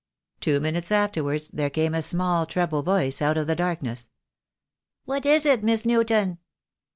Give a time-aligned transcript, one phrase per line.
[0.39, 4.09] Two minutes afterwards there came a small treble voice out of the darkness.
[5.05, 6.39] "What is it, Miss Newton?"